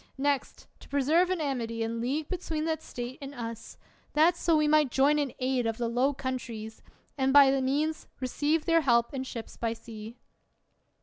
Next, 0.17 0.65
to 0.79 0.89
preserve 0.89 1.29
an 1.29 1.39
amity 1.39 1.83
and 1.83 2.01
league 2.01 2.27
between 2.27 2.65
that 2.65 2.81
State 2.81 3.19
and 3.21 3.35
us; 3.35 3.77
that 4.13 4.35
so 4.35 4.57
we 4.57 4.67
might 4.67 4.89
join 4.89 5.19
in 5.19 5.31
aid 5.37 5.67
of 5.67 5.77
the 5.77 5.87
Low 5.87 6.11
Countries, 6.11 6.81
and 7.19 7.31
by 7.31 7.51
that 7.51 7.61
means 7.61 8.07
receive 8.19 8.65
their 8.65 8.81
help 8.81 9.13
and 9.13 9.27
ships 9.27 9.57
by 9.57 9.73
sea. 9.73 10.17